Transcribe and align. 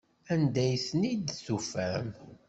Anda 0.33 0.61
ay 0.65 0.77
ten-id-tufam? 0.87 2.07